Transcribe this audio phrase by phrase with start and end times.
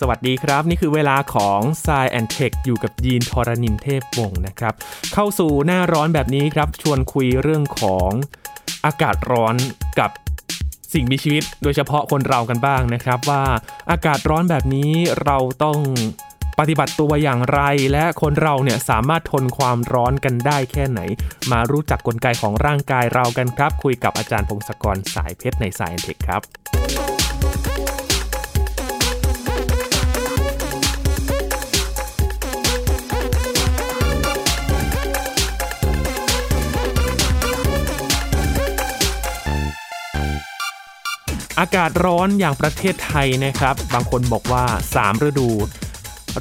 [0.00, 4.74] สวัสดีครับ นี่คือเวลาของ s ซแอนเทคอยู่กับยีนทรณินเทพวงศ์นะครับ
[5.14, 8.10] เข้าสู่หน้าร้อนแบบนี้ครับ ชวนคุยเรื่องของ
[8.86, 9.54] อากาศร้อน
[9.98, 10.10] กับ
[10.92, 13.44] สิ่งมีชีวิต โดยเฉพาะคนเรากันบ้างนะครับ ว่า
[13.90, 14.92] อากาศร้อนแบบนี้
[15.24, 15.78] เราต้อง
[16.58, 17.60] ปฏิบัติตัวอย่างไร
[17.92, 21.00] และคนเราเนี่ยสามารถทนความร้อนกันได้แค่ไหน
[21.52, 27.03] มารู้จักกลไกของร่างกายเรากันครับ คุยกับอาจารย์พงศกรสายเพชรในสายเทคครับ
[41.60, 45.48] อากาศร้อนอย่างประเทศไทยนะครับ บางคนบอกว่า 3 ฤดู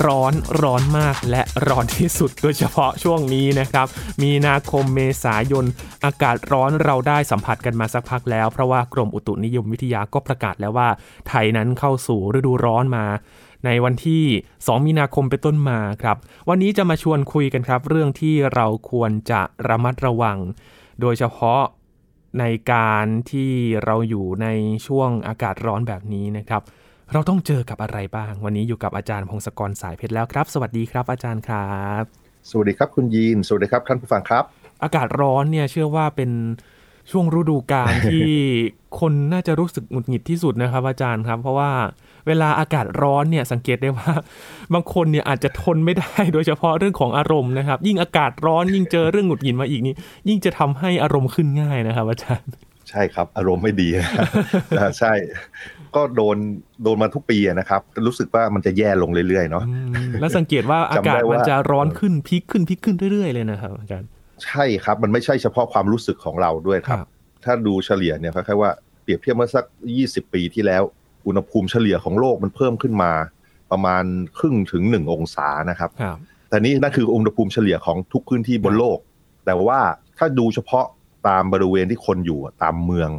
[0.06, 3.88] ร้อนร้อนมากและร้อนที่สุดโดยเฉพาะช่วงนี้นะครับ
[4.22, 5.66] มีนาคมเมษายน
[6.06, 10.90] อากาศร้อนเราได้สัมผัสกันมาสักพักแล้ว เพราะว่ากรมอุตุนิยมวิทยาก็ประกาศแล้วว่า
[11.28, 13.06] ไทยนั้นเข้าสู่ฤดูร้อนมา
[13.66, 14.24] ในวันที่
[14.56, 16.18] 2 มีนาคมเป็นต้นมาครับ
[16.50, 20.38] วันนี้จะมาชวนคุยกันครับ เรื่องที่เราควรจะระมัดระวัง
[21.02, 21.62] โดยเฉพาะ
[22.40, 23.52] ในการที่
[23.86, 24.48] เราอยู่ใน
[24.88, 26.62] ช่วงอากาศร้อนแบบนี้นะครับ
[27.14, 32.04] เราต้องเจอกับอะไรบ้าง วันนี้อยู่กับอาจารย์พงศกรสายเพชรแล้วครับ สวัสดีครับอาจารย์ครับ
[32.50, 34.44] สวัสดีครับคุณยีนสวัสดีครับท่านผู้ฟังครับ
[34.84, 36.32] อากาศร้อนเนี่ยเชื่อว่าเป็น
[37.12, 38.32] ช่วงฤดูกาลที่
[39.00, 41.72] คนน่าจะรู้สึกหงุดหงิดที่สุดนะครับ อาจารย์ครับ เพราะว่า
[42.28, 44.12] เวลาอากาศร้อนเนี่ยสังเกตได้ว่า
[44.74, 49.96] บางคนเนี่ยอาจจะทนไม่ได้ โดยเฉพาะเรื่องของอารมณ์นะครับ ยิ่งอากาศร้อนยิ่งเจอเรื่องหงุดหงิดมาอีกนี่
[50.30, 52.50] ยิ่งจะทำให้อารมณ์ขึ้นง่ายนะครับ อาจารย์
[52.90, 53.88] ใช่ครับ อารมณ์ไม่ดี
[54.78, 55.14] นะใช่
[55.96, 56.38] ก็โดน
[56.84, 59.74] โดนมาทุกปีนะครับ รู้สึกว่ามันจะแย่ลงเรื่อยๆเนาะอื
[60.10, 64.10] มแล้วสังเกตว่าอากาศจำได้มันว่าจะร้อนขึ้นพีคขึ้นพีคขึ้นเรื่อยๆเลยนะครับอาจารย์
[64.46, 67.08] ใช่ครับ มันไม่ใช่เฉพาะความรู้สึกของเราด้วยครับครับ
[67.44, 68.72] ถ้าดูเฉลี่ยเนี่ยคล้ายๆว่า
[69.04, 69.66] เปรียบเทียบเมื่อสัก
[70.00, 70.84] 20 ปีที่แล้ว
[71.28, 73.12] อุณหภูมิเฉลี่ยของโลกมันเพิ่มขึ้นมา
[73.72, 74.04] ประมาณ
[74.38, 76.18] ครึ่งถึง1องศานะครับครับ
[76.50, 78.98] แต่นี่นั่นคืออุณหภูมิเฉลี่ยของทุกพื้นที่บนโลก
[79.46, 79.80] แต่ว่า
[80.18, 80.86] ถ้าดูเฉพาะ
[81.28, 83.10] ตามบริเวณที่คนอยู่อะตามเมือง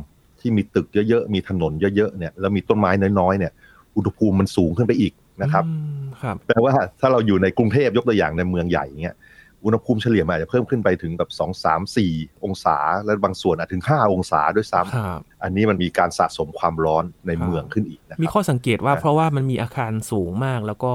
[0.40, 3.52] ที่มีตึกเยอะๆ มีถนนเยอะๆเนี่ยแล้วมีต้นไม้น้อยๆเนี่ย
[3.96, 5.12] อุณหภูมิมันสูงขึ้นไปอีก
[5.42, 9.16] นะครับอืมครับแปลว่าถ้าเราอยู่ในกรุงเทพยกตัวอย่างในเมืองใหญ่เงี้ย
[9.64, 12.12] อุณหภูมิเฉลี่ยมันอาจจะเพิ่มขึ้นไปถึงแบบสองสามสี่
[12.44, 20.92] องศา และบางส่วนอาจถึงห้าองศาด้วยซ้ำครับอันนี้มันมีการสะสมความร้อนในครับเมืองขึ้นอีกนะคมีรับข้อสังเกตว่าครับเพราะว่ามันมีอาคารสูงมาก แล้วก็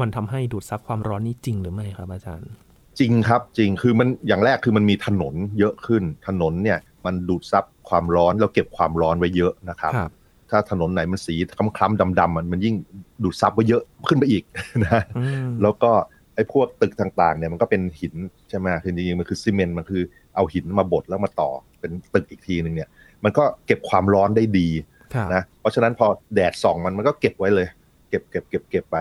[0.00, 2.50] มันทำให้ดูดซับความร้อนนี่จริงหรือไม่ครับอาจารย์
[2.98, 10.10] จริงครับจริงคือมันอย่างแรกคือมันมีถนนเยอะขึ้น ถนนเนี่ยมันดูดซับความร้อนแล้วเก็บความร้อนไว้เยอะนะครับครับ
[10.50, 11.34] ถ้าถนนไหนมันสี
[11.76, 12.74] คล้ำๆดำๆมันมันยิ่ง
[13.22, 14.42] ดูดซับไว้เยอะขึ้นไปอีก
[14.84, 18.14] นะอืมแล้วก็ไอ้พวกตึกต่างๆเนี่ยมันก็เป็นหิน
[18.50, 20.02] ใช่ไหมคือจริงๆมันคือซีเมนต์มันคือ
[20.34, 22.88] เอาหินมาบดแล้วมาต่อเป็นตึกอีกทีหนึ่งเนี่ย
[23.24, 24.68] มันก็เก็บความร้อนได้ดี
[25.14, 27.68] ครับนะเพราะฉะนั้นพอแดดส่องมันมันก็เก็บไว้เลย
[28.08, 28.96] เก็บเก็บเก็บเก็บไป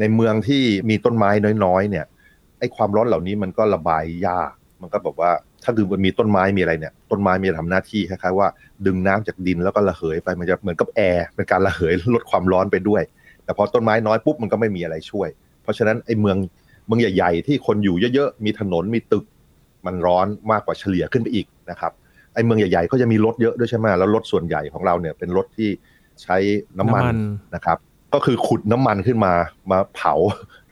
[0.00, 1.30] ในเมืองที่มีต้นไม้
[1.64, 2.04] น้อยๆ เนี่ย
[2.58, 4.52] ไอ้ความร้อนเหล่านี้มันก็ระบายยาก
[4.82, 5.30] มันก็แบบว่า
[5.64, 8.48] ถ้าคือมันมีต้นไม้มีอะไรเนี่ย ต้นไม้มีทำหน้าที่คล้ายๆว่า
[8.86, 13.02] ดึงน้ำจากดินแล้วก็ระเหยไปมันจะเหมือนกับแอร์เป็นการระเหยลดความร้อนไปด้วย
[13.44, 15.28] แต่พอต้นไม้น้อยปุ๊บมันก็ไม่มีอะไรช่วย
[15.62, 16.36] เพราะฉะนั้นไอ้เมือง
[16.86, 19.24] เมืองใหญ่ ๆ ที่คนอยู่เยอะๆมีถนนมีตึก
[19.86, 21.92] มันร้อนมากกว่าเฉลี่ยขึ้นไปอีกนะครับ
[22.34, 25.68] ไอ้เมืองใหญ่ๆก็จะมีรถเยอะด้วยใช่ไหมแล้วรถส่วนใหญ่ของเราเนี่ยเป็นรถที่
[26.22, 26.36] ใช้
[26.78, 27.04] น้ำมัน
[27.54, 27.78] นะครับ
[28.14, 29.32] ก็คือขุดน้ำมันขึ้นมา
[29.70, 30.14] มาเผา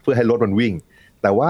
[0.01, 0.73] เพื่อให้รถมันวิ่ง
[1.21, 1.49] แต่ว่า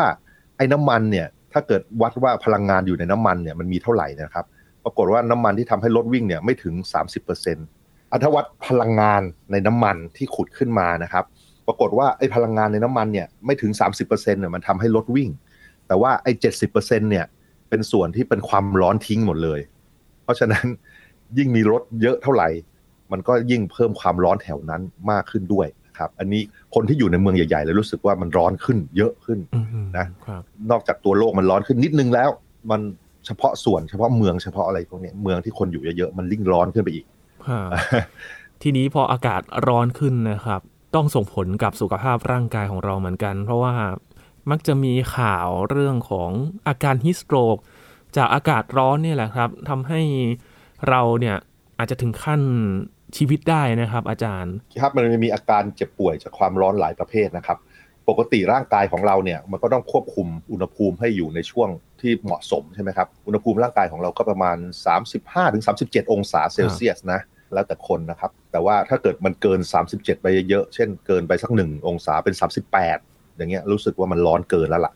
[0.57, 4.45] ไอ้น้ำมันเนี่ยถ้าเกิดวัดว่าพลังงานอยู่ในน้ำมันเนี่ยมันมีเท่าไหร่นะครับ
[4.83, 6.73] ปรากฏว่าน้ำมันที่ทำให้รถวิ่งเนี่ยไม่ถึง
[7.23, 9.21] 30%อัถ้าวัดพลังงาน
[9.51, 11.25] ในน้ำมันที่ขุดขึ้นมานะครับ
[11.69, 15.29] ปรากฏว่าไอ้พลังงานในน้ำมันเนี่ยไม่ถึง 30%เนี่ยมันทำให้รถวิ่ง
[15.87, 16.31] แต่ว่าไอ้
[16.67, 17.25] 70%เนี่ย
[17.69, 19.59] เป็นส่วนที่เป็นความร้อนทิ้งหมดเลย
[20.23, 20.65] เพราะฉะนั้น
[21.37, 22.49] ยิ่งมีรถเยอะเท่าไหร่
[23.11, 24.81] มันก็ยิ่งเพิ่มความร้อนแถวนั้น
[25.11, 26.41] มากขึ้นด้วยนะครับ อันนี้
[26.75, 30.41] คนที่อยู่ในเมืองใหญ่ๆเลยรู้สึกว่ามันร้อนขึ้นเยอะขึ้นอืมนะครับ
[30.71, 32.29] นอกจากตัวโลกมันร้อนขึ้นนิดนึงแล้ว
[32.71, 32.81] มัน
[33.25, 37.05] เฉพาะส่วนเฉพาะเมืองเฉพาะอะไรพวกเนี้ยเมืองที่คนอยู่เยอะๆมันยิ่งร้อนขึ้นไปอีก
[37.47, 37.69] ครับ
[38.61, 40.61] ทีนี้พออากาศร้อนขึ้นนะครับ
[40.95, 43.73] ต้องส่งผลกับสุขภาพร่างกายของเราเหมือนกัน เพราะว่า
[44.49, 46.31] มักจะมีข่าวเรื่องของ
[46.67, 47.57] อาการฮิสโตรก
[48.17, 50.01] จากอากาศร้อนเนี่ยแหละครับทำให้
[50.89, 51.37] เราเนี่ย
[51.77, 52.41] อาจจะถึงขั้น
[53.17, 57.57] ชีวิตได้นะครับ อาจารย์ครับมันมีอาการเจ็บป่วยจากความร้อนหลายประเภทนะครับ
[58.09, 61.69] ปกติร่างกายของเราเนี่ยมันก็ต้องควบคุมอุณหภูมิให้อยู่ในช่วง
[62.01, 64.57] ที่เหมาะสมใช่ไหมครับอุณหภูมิร่างกายของเราก็ประมาณ
[65.35, 67.21] 35-37 องศาเซลเซียสนะ
[67.53, 69.59] แล้วแต่คนนะครับ แต่ว่าถ้าเกิดมันเกิน
[69.91, 72.35] 37 ไปเยอะๆเช่นเกินไปสักหนึ่งองศาเป็น
[72.85, 74.93] 38 อย่างเงี้ยรู้สึกว่ามันร้อนเกินแล้วล่ะ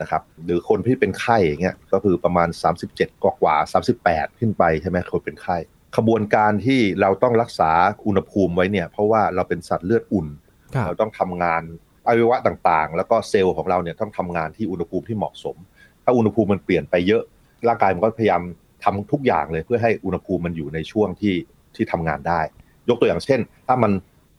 [0.00, 2.48] นะครับหรือคนที่เป็นไข้อย่างเงี้ยก็คือประมาณ
[2.86, 3.72] 37 กว่ากว่าๆ
[4.02, 5.56] 38 ขึ้นไปใช่ไหมคนเป็นไข้
[5.96, 7.70] ขบวนการที่เราต้องรักษา
[8.06, 10.26] อุณหภูมิไว้เนี่ย เพราะว่าเราเป็นสัตว์เลือดอุ่น
[10.74, 11.62] ครับเราต้องทำงาน
[12.06, 15.56] อวัยวะต่างๆ แล้วก็เซลล์ของเราเนี่ยต้องทำงานที่อุณหภูมิที่เหมาะสม
[16.04, 17.22] ถ้าอุณหภูมิมันเปลี่ยนไปเยอะ
[17.68, 18.42] ร่างกายมันก็พยายาม
[18.84, 21.34] ทำทุกอย่างเลยเพื่อให้อุณหภูมิมันอยู่ในช่วงที่
[21.78, 22.40] ที่ทำงานได้
[22.88, 23.92] ยกตัวอย่างเช่น ถ้ามัน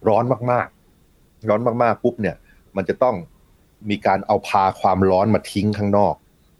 [0.07, 2.35] ร้อนมากๆ ร้อนมากๆปุ๊บเนี่ย
[2.77, 3.15] มันจะต้อง
[3.89, 6.13] มีการเอาพาความร้อนมาทิ้งข้างนอก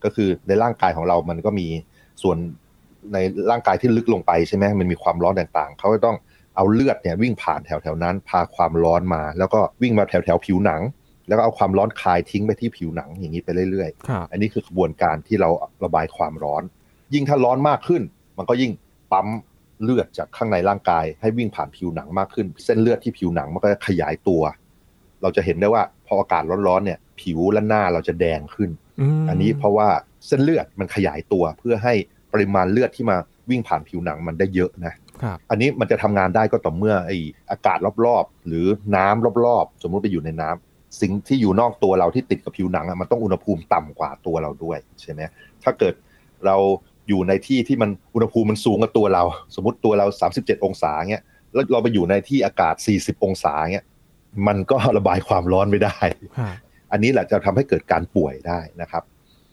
[0.04, 1.68] ก็คือในร่างกายของเรามันก็มี
[2.24, 2.38] ส่วน
[3.14, 3.18] ใน
[3.52, 6.18] ร่างกายที่ลึกลงไปใช่ไหมมันมีความร้อนต่างๆ เขาก็ต้อง
[6.56, 10.82] เอาเลือดเนี่ยวิ่งผ่านแถวๆนั้น พาความร้อนมา แล้วก็วิ่งมาแถวๆผิวหนัง
[11.28, 15.50] แล้วก็เอาความร้อนคลายทิ้งไปที่ผิวหนังอย่างนี้ไปเรื่อยๆครับอันนี้คือกระบวนการที่เรา
[15.86, 16.64] ระบายความร้อน
[17.14, 18.02] ยิ่งถ้าร้อนมากขึ้น
[18.38, 18.72] มันก็ยิ่ง
[19.12, 19.28] ปั๊ม
[19.84, 24.42] เลือดจากข้างในร่างกาย ให้วิ่งผ่านผิวหนังมากขึ้น เส้นเลือดที่ผิวหนังมันก็จะขยายตัว
[25.22, 28.70] เราจะเห็นได้ว่าพออากาศร้อนๆเนี่ย ผิวและหน้าเราจะแดงขึ้น
[29.20, 29.88] มอันนี้เพราะว่า
[30.28, 31.94] เส้นเลือดมันขยายตัวเพื่อให้
[32.34, 33.18] ปริมาณเลือดที่มา
[33.50, 37.12] วิ่งผ่านผิวหนังมันได้เยอะนะครับอันนี้มันจะทำงานได้ก็ต่อเมื่อไอ
[37.52, 38.66] อากาศรอบๆ หรือ
[38.96, 45.22] น้ำรอบๆ สมมุติไปอยู่ในน้ำสิ่งที่อยู่นอกตัวเราที่ติดกับผิวหนังอะมันต้องอุณหภูมิต่ำกว่าตัวเราด้วยใช่ไหม
[45.64, 45.94] ถ้าเกิด
[46.46, 46.56] เรา
[47.08, 49.24] อยู่ในที่ที่มันอุณหภูมิมันสูงกว่าตัวเรา
[49.56, 50.06] สมมติตัวเรา
[50.36, 51.24] 37 องศาเงี้ย
[51.54, 53.86] แล้วเราไปอยู่ในที่อากาศ 40 องศาเงี้ย
[54.48, 55.98] มันก็ระบายความร้อนไม่ได้
[56.38, 56.56] ครับ
[56.92, 59.04] อันนี้แหละจะทำให้เกิดการป่วยได้นะครับ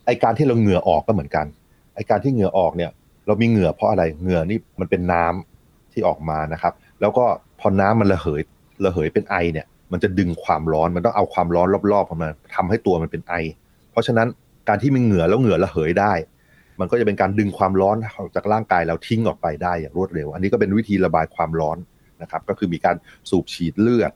[0.07, 1.47] ไอการที่เราเหงื่อออกก็เหมือนกัน
[1.95, 2.91] ไอการที่เหงื่อออกเนี่ย
[3.27, 7.25] เรามีเหงื่อเพราะอะไรเหงื่อนี่มันเป็นน้ำที่ออกมานะครับ แล้วก็
[7.61, 8.41] พอน้ำมันระเหย
[8.85, 13.35] ระเหยเป็นไอเนี่ย มันจะดึงความร้อนมันต้องเอาความร้อนรอบๆเข้ามาทำให้ตัวมันเป็นไอ
[13.93, 14.29] เพราะฉะนั้น
[14.69, 16.13] การที่มีเหงื่อแล้วเหงื่อระเหยได้
[16.81, 21.79] มันก็จะเป็นการดึงความร้อนออกจากร่างกายเราทิ้งออกไปได้อย่างรวดเร็ว อันนี้ก็เป็นวิธีระบายความร้อน
[22.23, 22.97] นะครับ ก็คือมีการ
[23.31, 24.13] สูบฉีดเลือด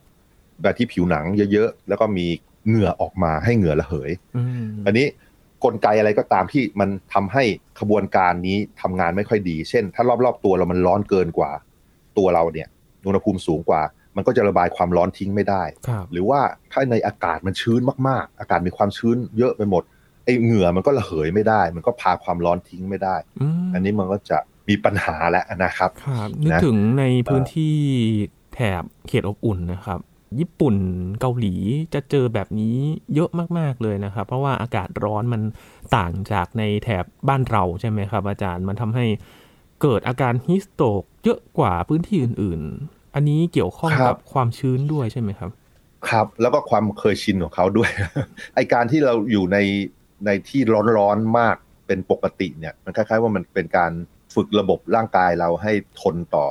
[0.62, 2.26] แบบที่ผิวหนังเยอะๆ แล้วก็มี
[2.66, 5.06] เหงื่อออกมาให้เหงื่อระเหยอืมอันนี้
[5.64, 7.44] กลไกอะไรก็ตามที่มันทำให้
[7.81, 11.50] ขบวนการนี้ทำงานไม่ค่อยดี เช่น ถ้ารอบๆตัวเรามันร้อนเกินกว่า
[12.19, 12.69] ตัวเราเนี่ย
[13.06, 13.82] อุณหภูมิสูงกว่า
[14.16, 16.40] มันก็จะระบายความร้อนทิ้งไม่ได้ครับหรือว่า
[16.72, 24.38] ถ้าในอากาศมันชื้นมากๆ อากาศมีความชื้นเยอะไปหมดไอ้เหงื่อมันก็ระเหยไม่ได้ มันก็พาความร้อนทิ้งไม่ได้อืมอันนี้มันก็จะ
[24.69, 27.75] มีปัญหาแล้วนะครับครับนึกนะถึงในพื้นที่
[28.54, 30.00] แถบเขตอบอุ่นนะครับ
[30.40, 30.76] ญี่ปุ่น
[31.20, 31.54] เกาหลี
[31.94, 32.76] จะเจอแบบนี้
[33.14, 35.42] เยอะมาก ๆ เลยนะครับ เพราะว่าอากาศร้อนมัน
[35.96, 39.06] ต่างจากในแถบบ้านเราใช่ไหมครับ อาจารย์มันทำให้
[39.82, 45.50] เกิดอาการฮิสโตรกเยอะกว่าพื้นที่อื่น ๆ อันนี้เกี่ยวข้องครักับบความชื้นด้วยใช่ไหมครับ
[46.08, 47.90] ครับ แล้วก็ความเคยชินของเขาด้วย
[48.54, 49.58] ไอการที่เราอยู่ใน
[50.26, 50.60] ในที่
[50.98, 51.56] ร้อนๆมาก
[51.86, 53.92] เป็นปกติเนี่ยมันคล้ายๆว่ามันเป็นการ
[54.34, 56.46] ฝึกระบบร่างกายเราให้ทนต่อ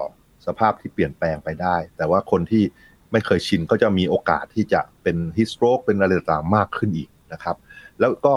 [0.45, 2.63] สภาพที่เปลี่ยนแปลงไปได้ แต่ว่าคนที่
[3.11, 7.55] ไม่เคยชินก็จะมีโอกาสที่จะเป็นฮิสโตรกเป็นอะไรต่างๆมากขึ้นอีกนะครับ
[7.99, 8.33] แล้วก็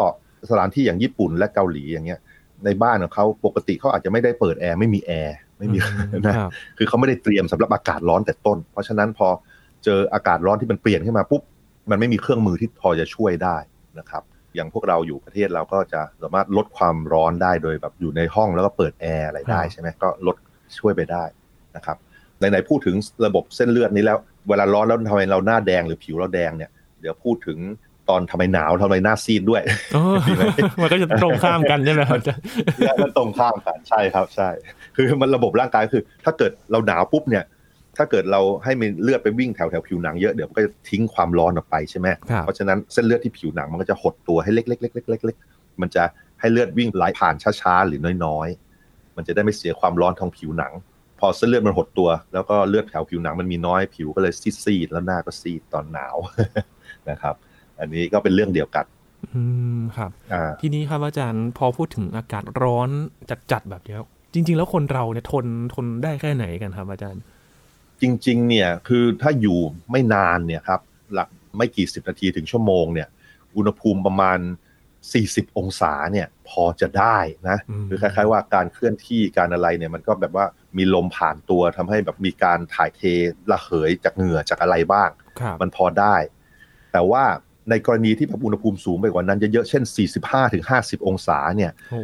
[0.50, 2.20] สถานที่อย่างญี่ปุ่นและเกาหลีอย่างเงี้ย
[2.64, 5.78] ในบ้านของเขาปกติเขาอาจจะไม่ได้เปิดแอร์ไม่มีแอร์ไม่มี
[6.14, 9.28] นะครับคือเขาไม่ได้เตรียมสำหรับอากาศร้อนแต่ต้น เพราะฉะนั้นพอ
[9.84, 11.42] เจออากาศร้อนที่มันเปลี่ยนขึ้นมาปุ๊บ
[11.90, 13.56] มันไม่มีเครื่องมือที่พอจะช่วยได้
[13.98, 14.22] นะครับ
[14.54, 20.36] อย่างพวกเราอยู่ประเทศเราก็จะสามารถลดความร้อนได้โดยแบบอยู่ในห้องแล้วก็เปิดแอร์อะไรได้ครับใช่ไหมก็ลด
[20.78, 21.24] ช่วยไปได้
[21.76, 21.96] นะครับ
[22.38, 24.18] ไหนๆพูดถึงระบบเส้นเลือดนี้แล้ว
[24.48, 26.70] เวลาร้อนแล้วทำไมเราหน้าแดงหรือผิวเราแดงเนี่ย
[27.00, 27.58] เดี๋ยวพูดถึง
[28.08, 29.62] ตอนทำไมหนาวทำไมหน้าซีดด้วย
[29.96, 30.02] อ๋อ
[30.80, 32.42] มันก็จะตรงข้ามกันใช่ไหมครับอาจารย์
[32.86, 34.48] แล้วมันตรงข้ามกันใช่ครับใช่
[34.96, 37.44] คือมันระบบร่างกายคือ ถ้าเกิดเราหนาวปุ๊บเนี่ย
[37.96, 46.04] ถ้าเกิดเราให้มันเลือดไปวิ่งแถวแถวผิวหนังเยอะเดี๋ยวมันก็จะทิ้งความร้อนออกไปใช่ไหมครับเพราะฉะนั้นเส้นเลือดที่ผิวหนังมันก็จะหดตัวให้เล็กๆๆๆๆๆมันจะ
[46.40, 50.72] ให้เลือดวิ่งไหลผ่านช้าๆหรือน้อยๆ มันจะได้ไม่เสียความร้อนทางผิวหนัง
[51.20, 54.32] พอเส้นเลือดมันหดตัว แล้วก็เลือดแถวผิวหนังมันมีน้อยผิวก็เลย
[54.64, 56.16] ซีดๆแล้วหน้าก็ซีดตอนหนาว
[57.10, 57.34] นะครับ
[57.80, 58.84] อันนี้ก็เป็นเรื่องเดียวกัน
[59.34, 59.42] อื
[59.78, 62.88] มครับอ่าทีนี้ครับอาจารย์พอพูดถึงอากาศร้อน
[63.52, 63.98] จัดๆแบบเนี้ย
[64.34, 67.22] จริง ๆ แล้วคนเราเนี่ยทนทนได้แค่ไหนกันครับอาจารย์
[68.02, 69.58] จริง ๆ เนี่ยคือถ้าอยู่
[69.90, 70.80] ไม่นานเนี่ยครับ
[71.12, 73.08] หลักไม่กี่สิบนาทีถึงชั่วโมงเนี่ย
[73.56, 74.38] อุณหภูมิประมาณ
[74.98, 83.02] 40 องศาเนี่ย พอจะได้นะอืมคือคล้าย ๆ ว่าการเคลื่อนที่การอะไรเนี่ยมันก็แบบว่ามีลมผ่านตัวทำให้แบบมีการถ่ายเท
[83.50, 86.16] ระเหยจากเหงื่อจากอะไรบ้างครับมันพอได้
[86.92, 87.24] แต่ว่า
[87.70, 89.82] ในกรณีที่แบบอุณหภูมิสูงไปกว่านั้นเยอะๆเช่น
[90.46, 92.02] 45-50 องศาเนี่ยโอ้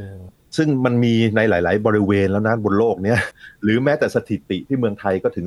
[0.56, 3.18] ซึ่งมันมีในหลาย ๆ บริเวณแล้วนะบนโลกเนี้ย
[3.62, 5.46] หรือแม้แต่สถิติที่เมืองไทยก็ถึง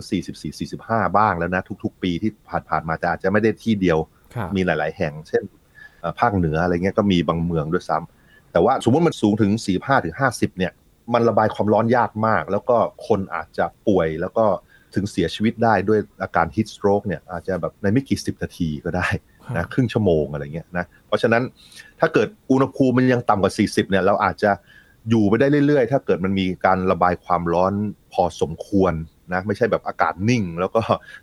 [0.58, 2.32] 44-45 บ้างแล้วนะทุก ๆ ปีที่
[2.70, 3.98] ผ่านๆมาแต่อาจจะไม่ได้ที่เดียว
[4.36, 5.44] ครับมีหลาย ๆ แห่ง เช่น
[6.02, 10.72] เอ่อภาคเหนืออะไรเงี้ยก็มีบางเมืองด้วยซ้ำแต่ว่าสมมติมันสูงถึง 45ถึง50 เนี่ย
[11.14, 14.46] มันระบายความร้อนยากมาก แล้วก็คนอาจจะป่วยแล้วก็
[14.96, 19.08] ถึงเสียชีวิตได้ด้วยอาการ heat stroke เนี่ยอาจจะแบบในไม่กี่สิบนาทีก็ได้
[19.46, 21.44] ครับนะครึ่งชั่วโมงอะไรเงี้ยนะเพราะฉะนั้น
[22.00, 24.52] ถ้าเกิดอุณหภูมิมันยังต่ำกว่า 40 เนี่ยเราอาจจะ
[25.10, 27.74] อยู่ไปได้เรื่อยๆ ถ้าเกิดมันมีการระบายความร้อน
[28.14, 28.94] พอสมควร
[29.34, 30.82] นะไม่ใช่แบบอากาศนิ่ง แล้วก็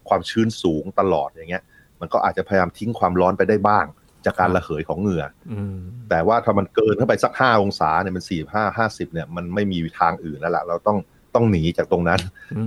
[0.09, 1.65] ความชื้นสูงตลอดอย่างเงี้ย
[2.01, 3.87] มันก็อาจจะพยายามทิ้งความร้อนไปได้บ้าง
[4.25, 5.79] จากการระเหยของเหงื่ออืม
[6.11, 10.99] แต่ว่าถ้ามันเกินเข้าไปสักห้าองศาเนี่ยมันสี่ห้าห้าสิบเนี่ยมันไม่มีทางอื่นแล้วล่ะเราต้อง
[11.35, 12.21] ต้องหนีจากตรงนั้น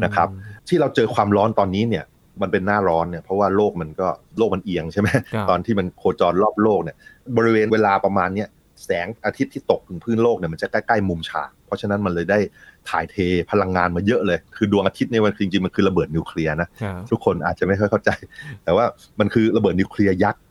[0.04, 0.28] นะครับ
[0.68, 2.06] ที่เราเจอความร้อนตอนนี้เนี่ย
[2.42, 6.96] มันเป็นหน้าร้อนเนี่ยเพราะว่าโลกมันก็โลกมันเอียงใช่ไหมครับตอนที่มันโคจรรอบโลกเนี่ย
[7.38, 8.48] บริเวณเวลาประมาณเนี้ย
[8.84, 12.40] แสงอาทิตย์ที่ตกถึงพื้นโลกเนี่ยมันจะใกล้ๆมุมฉาก เพราะฉะนั้นมันเลยได้
[12.90, 13.16] ถ่ายเท
[13.52, 18.10] พลังงานมาเยอะเลย คือดวงอาทิตย์เนี่ยมันจริงๆมันคือระเบิดนิวเคลียร์นะครับทุกคนอาจจะไม่ค่อยเข้าใจ
[18.64, 18.86] แต่ว่า
[19.20, 20.42] มันคือระเบิดนิวเคลียร์ยักษ์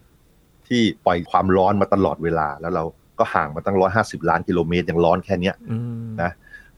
[0.68, 2.84] ที่ปล่อยความร้อนมาตลอดเวลา แล้วเรา
[3.18, 6.30] ก็ห่างมาตั้งร้อยห้าสิบล้านกิโลเมตรยังร้อนแค่เนี้ยอืมนะ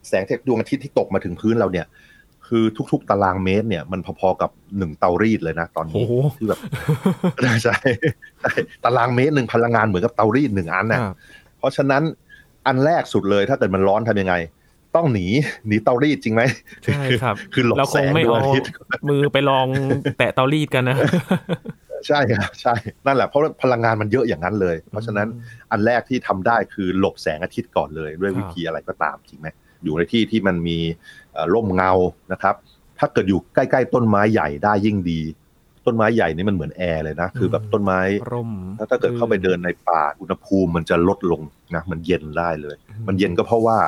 [0.09, 1.87] แสงจากดวงอาทิตย์ที่ตกมาถึงพื้นเราเนี่ย
[2.49, 6.61] คือทุกๆ ตารางเมตรเนี่ย มันพอๆกับหนึ่งเตารีดเลยนะ ตอนโอ้นี้โหที่แบบ
[7.41, 7.77] ใช่ใช่
[8.41, 8.53] ใช่
[8.85, 11.15] ตารางเมตรหนึ่งพลังงานเหมือนกับเตารีดหนึ่งอันคนะรับ
[11.61, 12.03] เพราะฉะนั้น
[12.67, 14.35] อันแรกสุดเลยถ้าเกิดมันร้อนทำยังไง
[14.97, 15.27] ต้องหนี
[15.67, 16.43] หนีเตารีดจริงไหม
[16.85, 18.69] ใช่ครับ คือหลบเราคแสงงไม่ดวงเอาอาทิตย์
[19.09, 19.67] มือไปลอง
[20.19, 20.97] แตะเตารีดกันนะ
[22.09, 22.75] ใช่ครับใช่
[23.07, 25.29] นั่นแหละเพราะพลังงานมันเยอะอย่างนั้นเลย เพราะฉะนั้น
[25.71, 29.49] อันแรกที่ทำได้คือหลบแสงอาทิตย์ก่อนเลยด้วยครับวิธีอะไรก็ตามจริงไหม
[29.85, 30.79] อยู่ในที่ที่มันมี
[31.33, 31.93] เอ่อร่มเงา
[32.33, 32.55] นะครับ
[32.99, 35.21] ถ้าเกิดอยู่ใกล้ ๆ ต้นไม้ใหญ่ได้ยิ่งดี
[35.87, 38.01] ต้นไม้ใหญ่นี่มันเหมือนแอร์เลยนะ คือแบบต้นไม้
[38.33, 41.43] ร่มถ้าถ้าเกิดเข้าไปเดินในป่าอุณหภูมิมันจะลดลง
[41.75, 42.77] นะมันเย็นได้เลย
[43.09, 43.79] มันเย็นก็เพราะว่า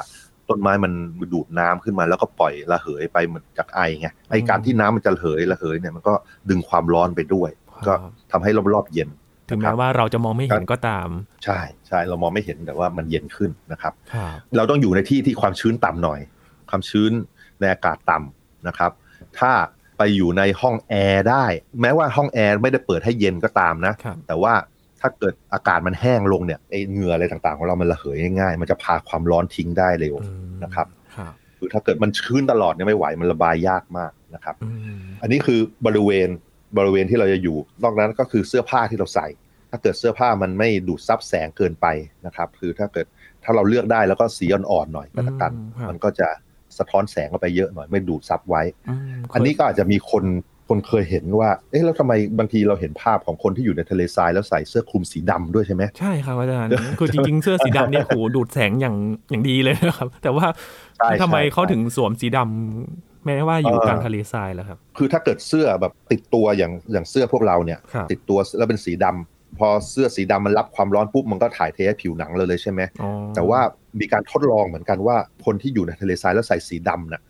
[0.48, 0.92] ต้นไม้มัน
[1.32, 6.14] ดูดน้ำขึ้นมาแล้วก็ปล่อยระเหยไปเหมือนจากไอไงไอการที่น้ำมันจะระเหยระเหยเนี่ยมันก็
[6.50, 7.50] ดึงความร้อนไปด้วย
[7.86, 7.94] ก็
[8.32, 9.08] ทำให้รอบๆเย็น
[9.48, 11.08] ถึงแม้ว่าเราจะมองไม่เห็นก็ตาม
[11.44, 11.58] ใช่
[11.88, 16.20] ใช่เรามองไม่เห็นแต่ว่ามันเย็นขึ้นนะครับครับเราต้องอยู่ในที่ที่ความชื้นต่ำหน่อย
[16.70, 17.12] ความชื้น
[17.60, 18.90] ในอากาศต่ำนะครับ
[19.38, 19.52] ถ้า
[20.02, 21.44] ไปอยู่ในห้องแอร์ได้
[21.80, 24.54] แม้ว่าห้องแอร์ไม่ได้เปิดให้เย็นก็ตามนะครับแต่ว่า
[25.00, 34.68] ถ้าเกิดอากาศมันแห้งลงเนี่ยไอเหงื่ออะไรต่างๆ ของเรามันระเหยง่ายๆ มันจะพาความร้อนทิ้งได้เร็วอืมนะครับครับคือถ้าเกิดมันชื้นตลอดเนี่ยไม่ไหวมันระบายยากมากนะครับอื
[34.98, 36.28] มอันนี้คือบริเวณ
[36.78, 39.26] บริเวณที่เราจะอยู่ นอกนั้นก็คือเสื้อผ้าที่เราใส่
[39.70, 41.86] ถ้าเกิดเสื้อผ้ามันไม่ดูดซับแสงเกินไป
[42.26, 43.06] นะครับ คือถ้าเกิด
[43.44, 46.28] ถ้าเราเลือกได้แล้วก็สีอ่อนๆหน่อยก็แล้วกันอืมครับมันก็จะ
[46.78, 50.24] สะท้อนแสงเข้าไปเยอะหน่อยไม่ดูดซับไว้อืมอันนี้ก็อาจจะมีคน
[50.68, 58.96] คนเคยเห็นว่า เอ๊ะแล้วทำไมบางทีเราเห็นภาพของคนที่อยู่ในทะเลทรายแล้วใส่เสื้อคลุมสีดำด้วยใช่ไหมใช่ครับอาจารย์คือจริงๆ เสื้อสีดำเนี่ยโหดูดแสงอย่าง
[59.30, 60.46] อย่างดีเลยนะครับ แต่ว่า
[60.98, 73.60] ใช่ทำไมใช่เขาถึงสวมสีดำแม้ว่าอยู่เออกลางทะเลทรายแล้วครับ คือถ้าเกิดเสื้อแบบติดตัวอย่างอย่างเสื้อพวกเราเนี่ยครับติดตัวแล้วเป็นสีดำ พอเสื้อสีดำมันรับความร้อนปุ๊บมันก็ถ่ายเทให้ผิวหนังเลยเลยใช่ไหมอ๋อแต่ว่า
[74.00, 77.22] มีการทดลองเหมือนกันว่าคนที่อยู่ในทะเลทรายแล้วใส่สีดำน่ะ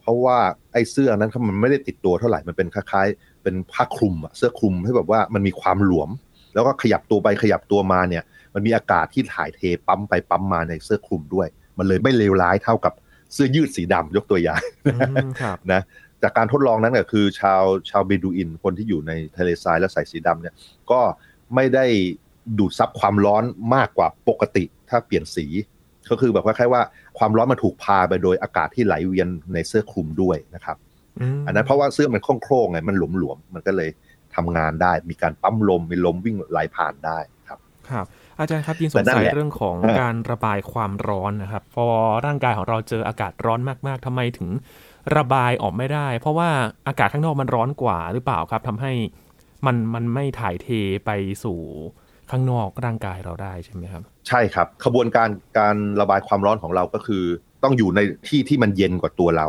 [0.00, 0.36] เพราะว่า
[0.72, 6.10] ไอ้เสื้อนั้นมันไม่ได้ติดตัวเท่าไหร่มันเป็นคล้ายๆ เป็นผ้าคลุมอะเสื้อคลุมให้แบบว่ามันมีความหลวม
[6.54, 8.22] แล้วก็ขยับตัวไปขยับตัวมาเนี่ย
[8.54, 12.92] มันมีอากาศที่ถ่ายเทปั๊มไปปั๊มมาในเสื้อคลุมด้วย มันเลยไม่เลวร้ายเท่ากับ
[13.32, 15.80] เสื้อยืดสีดำยกตัวอย่างอืมครับนะ
[16.22, 20.54] จากการทดลองนั้นก็คือชาวชาวเบดูอิน คนที่อยู่ในทะเลทรายแล้วใส่สีดำเนี่ย
[20.90, 21.00] ก็
[21.54, 21.86] ไม่ได้
[22.58, 25.46] ดูดซับความร้อนมากกว่าปกติถ้าเปลี่ยนสี
[26.10, 26.82] ก็คือแบบว่าแค่ว่า
[27.18, 30.76] ความร้อนมันถูกพาไปโดยอากาศที่ไหลเวียนในเสื้อคลุมด้วยนะครับ
[31.38, 33.90] มอันนั้นเพราะว่าเสื้อมันโคร่งๆไงมันหลวมๆมันก็เลย
[34.34, 37.58] ทำงานได้ มีการปั๊มลมมีลมวิ่งไหลผ่านได้ครับ
[37.90, 38.06] ครับ
[38.38, 41.86] อาจารย์ครับยินสแต่งนั่นสัยแหละเรื่องของเออการระบายความร้อนนะครับ พอ
[42.26, 44.48] ร่างกายของเราเจออากาศร้อนมากๆทำไมถึง
[45.16, 46.48] ระบายออกไม่ได้ เพราะว่า
[46.88, 48.92] อากาศข้างนอกมันร้อนกว่าหรือเปล่าครับทำให้
[49.66, 50.68] มันมันไม่ถ่ายเท
[51.06, 51.10] ไป
[51.44, 51.58] สู่
[52.30, 57.24] ข้างนอกร่างกายเราได้ใช่ไหมครับ ใช่ครับขบวนการการระบายความร้อนของเราก็คือ
[57.64, 59.46] ต้องอยู่ในที่ที่มันเย็นกว่าตัวเรา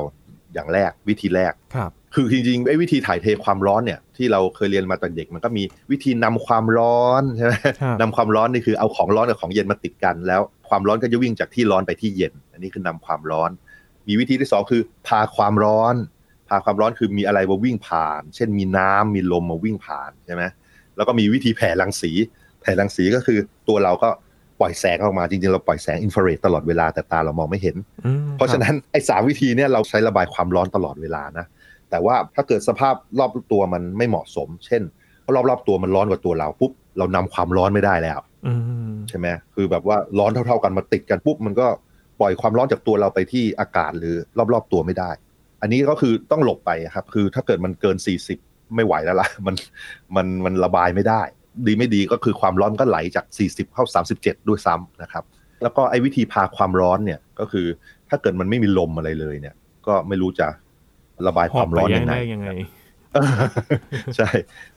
[0.54, 13.50] อย่างแรกวิธีแรกครับคือจริงๆไอ้วิธีถ่ายเทความร้อนเนี่ยที่เราเคยเรียนมาตอนเด็กมันก็มีวิธีนำความร้อนใช่ไหมครับนำความร้อนนี่คือเอาของร้อนกับของเย็นมาติดกัน แล้วความร้อนก็จะวิ่งจากที่ร้อนไปที่เย็น อันนี้คือนำความร้อน
[14.08, 15.96] มีวิธีที่สองคือพาความร้อน
[16.50, 20.44] พาความร้อนคือมีอะไรมาวิ่งผ่าน เช่นมีน้ำมีลมมาวิ่งผ่านใช่ไหม
[20.96, 22.12] แล้วก็มีวิธีแผ่รังสี
[22.62, 24.10] แผ่รังสีก็คือตัวเราก็
[24.60, 27.76] ปล่อยแสงออกมาจริงๆ เราปล่อยแสงอินฟราเรดตลอดเวลาแต่ตาเรามองไม่เห็น
[28.06, 31.46] อืมเพราะฉะนั้นไอ้สามวิธีเนี่ยเราใช้ระบายความร้อนตลอดเวลานะ
[31.90, 34.82] แต่ว่าถ้าเกิดสภาพรอบตัวมันไม่เหมาะสม เช่น
[35.36, 38.54] รอบรอบๆตัวมันร้อนกว่าตัวเราปุ๊บเรานำความร้อนไม่ได้แล้วอื
[38.92, 41.68] มใช่ไหมคือแบบว่าร้อนเท่า ๆกันมาติดกันปุ๊บมันก็
[42.20, 44.16] ปล่อยความร้อนจากตัวเราไปที่อากาศหรือ
[44.54, 45.12] รอบๆตัวไม่ได้
[45.62, 47.98] อันนี้ก็คือต้องหลบไปครับ คือถ้าเกิดมันเกิน
[48.36, 49.56] 40 ไม่ไหวแล้วล่ะ มัน
[50.16, 51.22] มันมันระบายไม่ได้
[51.66, 53.84] ดีไม่ดีก็คือความร้อนก็ไหลจาก 40 เข้า
[54.18, 55.24] 37 ด้วยซ้ำนะครับ
[55.64, 57.66] แล้วก็ไอ้วิธีพาความร้อนเนี่ยก็คือ
[58.10, 59.56] ถ้าเกิดมันไม่มีลมอะไรเลยเนี่ย
[59.88, 60.48] ก็ไม่รู้จะ
[61.28, 62.50] ระบายความร้อนยังไงได้ยังไง
[64.18, 64.30] ใช่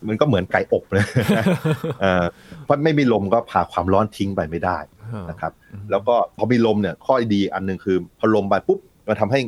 [0.07, 1.05] มันก็เหมือนไก่อบเลย
[2.01, 2.25] เออ
[2.65, 4.77] เพราะไม่มีลมก็พาความร้อนทิ้งไปไม่ได้
[5.29, 5.51] นะครับ
[5.91, 9.39] แล้วก็พอมีลมเนี่ยข้อดีอันหนึ่งคือพอลมไปปุ๊บมันทำให้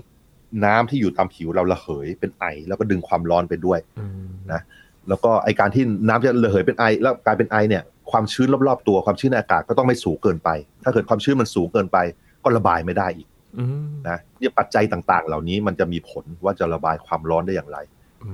[0.64, 4.62] น้ำที่อยู่ตามผิวเราระเหยเป็นไอ แล้วก็ดึงความร้อนไปด้วยอืมนะ
[5.10, 10.50] แล้วก็ไอการที่น้ำจะระเหยเป็นไอ แล้วกลายเป็นไอเนี่ยความชื้นรอบๆตัวความชื้นในอากาศก็ต้องไม่สูงเกินไป
[10.84, 11.98] ถ้าเกิดความชื้นมันสูงเกินไป
[12.44, 13.28] ก็ระบายไม่ได้อีก
[13.60, 17.78] อืมนะเนี่ยปัจจัยต่างๆ เหล่านี้มันจะมีผลว่าจะระบายความร้อนได้อย่างไร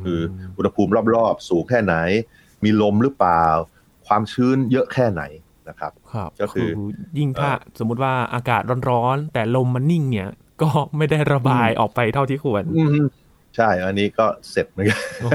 [0.04, 0.20] คือ
[0.58, 1.96] อุณหภูมิรอบๆ สูงแค่ไหน
[2.64, 3.46] มีลมหรือเปล่า
[4.08, 5.24] ความชื้นเยอะแค่ไหน
[5.70, 6.70] นะครับครับก็คือ
[7.18, 10.30] ยิ่งถ้าสมมุติว่าอากาศร้อนๆแต่ลมมันนิ่งเนี่ย
[10.64, 13.06] ก็ไม่ได้ระบายออกไปเท่าที่ควรอืม
[13.56, 15.30] ใช่ อันนี้ก็เสร็จเหมือนกันโอ้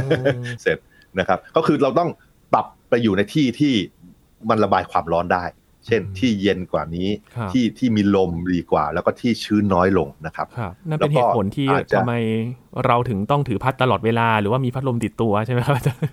[0.63, 0.79] เสร็จ
[1.19, 2.11] นะครับ ก็คือเราต้อง
[2.53, 3.75] ปรับไปอยู่ในที่ที่
[4.51, 5.45] มันระบายความร้อนได้
[5.87, 12.15] เช่นที่เย็นกว่านี้ครับที่ที่มีลมดีกว่า แล้วก็ที่ชื้นน้อยลงนะครับครับนั่นเป็นแล้วเหก็ตุผลที่อาจจะทำไม
[12.87, 16.11] เราถึงต้องถือพัดตลอดเวลา หรือว่ามีพัดลมติดตัวใช่ไหมครับอาจารย์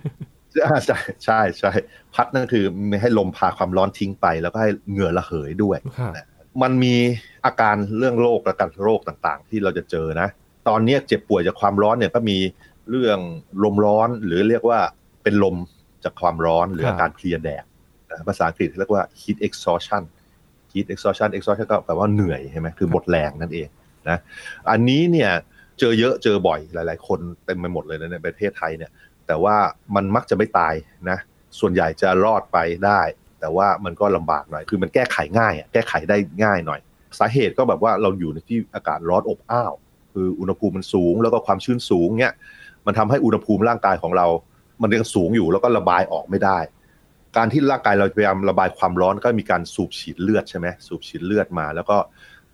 [0.54, 1.70] ใช่ใช่ใช่ใช่
[2.14, 6.12] พัดนั่นคือไม่ให้ลมพาความร้อนทิ้งไป แล้วก็ให้เหงื่อระเหยด้วยครับ
[6.62, 6.94] มันมี
[7.44, 10.28] อาการเรื่องโรคและกันโรคต่างๆ ที่เราจะเจอนะ
[10.68, 12.38] ตอนเนี้ยเจ็บป่วยจากความร้อนเนี่ยก็มี
[12.90, 13.18] เรื่อง
[13.64, 14.80] ลมร้อนหรือเรียกว่า
[15.22, 15.56] เป็นลม
[16.04, 17.64] จากความร้อนหรืออาการเพลียแดด
[18.10, 20.02] นะภาษาอังกฤษเรียกว่า heat exhaustion
[20.72, 23.68] heat exhaustion exhaustion ก็แปลว่าเหนื่อยใช่ไหมคือหมดแรงนั่นเอง
[24.08, 24.18] นะ
[24.70, 25.30] อันนี้เนี่ย
[25.78, 28.90] เจอเยอะเจอบ่อยหลาย ๆ คนเต็มไปหมดเลยนะในประเทศไทยเนี่ย
[29.26, 29.56] แต่ว่า
[29.94, 30.74] มันมักจะไม่ตาย
[31.10, 31.18] นะ
[31.60, 33.00] ส่วนใหญ่จะรอดไปได้
[33.40, 36.80] แต่ว่ามันก็ลำบากหน่อย คือมันแก้ไขง่ายอะแก้ไขได้ง่ายหน่อย
[37.18, 39.72] สาเหตุก็แบบว่าเราอยู่ในที่อากาศร้อนอบอ้าว
[40.12, 42.32] คืออุณหภูมิมันสูงแล้วก็ความชื้นสูงเนี่ย
[42.86, 44.26] มันทำให้อุณหภูมิร่างกายของเรา
[44.82, 46.58] มันยังสูงอยู่แล้วก็ระบายออกไม่ได้
[47.36, 51.96] การที่ร่างกายเราพยายามระบายความร้อนก็มีการสูบฉีดเลือดใช่ไหมสูบฉีดเลือดมา แล้วก็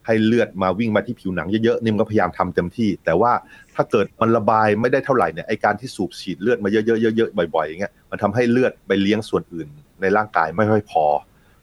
[0.06, 3.32] ให้เลือดมาวิ่งมาที่ผิวหนังเยอะๆนี่มก็พยายามทำเต็มที่ แต่ว่า
[3.74, 9.68] ถ้าเกิดมันระบายไม่ได้เท่าไหร่เนี่ยไอการที่สูบฉีดเลือดมาเยอะๆเยอะๆบ่อยๆอย่างเงี้ยมันทำให้เลือดไปเลี้ยงส่วนอื่น
[10.00, 11.06] ในร่างกายไม่ค่อยพอ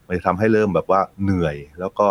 [0.08, 2.08] มันจะทำให้เริ่มแบบว่าเหนื่อยแล้วก็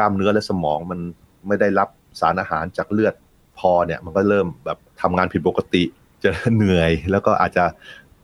[0.00, 1.00] ล้ามเนื้อและสมองมัน
[1.46, 1.88] ไม่ได้รับ
[2.20, 3.14] สารอาหารจากเลือด
[3.58, 5.82] พอเนี่ย มันก็เริ่มแบบทำงานผิดปกติ
[6.22, 7.64] จะเหนื่อยแล้วก็อาจจะ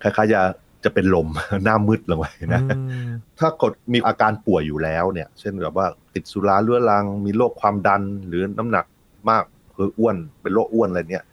[0.03, 0.41] คล้ายๆจะ
[0.85, 1.29] จะเป็นลม
[1.65, 8.85] หน้ามืดลงไปนะอืมถ้ากดมีอาการป่วยอยู่แล้วเนี่ย เช่นแบบว่าติดสุราเรื้อรัง มีโรคความดันหรือน้ำหนัก
[9.31, 9.45] มาก
[9.77, 11.25] คืออ้วนเป็นโรคอ้วนอะไรเนี่ย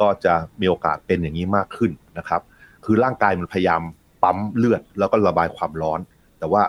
[0.00, 2.40] ก็จะมีโอกาสเป็นอย่างนี้มากขึ้นนะครับ
[2.84, 3.80] คือร่างกายมันพยายาม
[4.22, 6.00] ปั๊มเลือดแล้วก็ระบายความร้อน
[6.38, 6.62] แต่ว่า